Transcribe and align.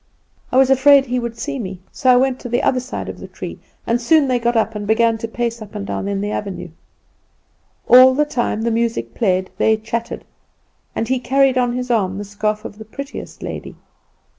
I 0.51 0.57
was 0.57 0.71
afraid 0.71 1.05
he 1.05 1.19
would 1.19 1.37
see 1.37 1.59
me; 1.59 1.79
so 1.91 2.09
I 2.11 2.17
went 2.17 2.39
to 2.39 2.49
the 2.49 2.63
other 2.63 2.79
side 2.79 3.07
of 3.07 3.19
the 3.19 3.27
tree, 3.27 3.59
and 3.85 4.01
soon 4.01 4.27
they 4.27 4.39
got 4.39 4.55
up 4.57 4.73
and 4.73 4.87
began 4.87 5.19
to 5.19 5.27
pace 5.27 5.61
up 5.61 5.75
and 5.75 5.85
down 5.85 6.07
in 6.07 6.21
the 6.21 6.31
avenue. 6.31 6.69
"All 7.87 8.15
the 8.15 8.25
time 8.25 8.63
the 8.63 8.71
music 8.71 9.13
played 9.13 9.51
they 9.59 9.77
chatted, 9.77 10.25
and 10.95 11.07
he 11.07 11.19
carried 11.19 11.55
on 11.55 11.73
his 11.73 11.91
arm 11.91 12.17
the 12.17 12.25
scarf 12.25 12.65
of 12.65 12.79
the 12.79 12.85
prettiest 12.85 13.43
lady. 13.43 13.75